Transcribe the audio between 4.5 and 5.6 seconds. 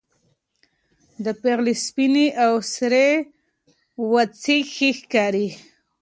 ښې ښکاري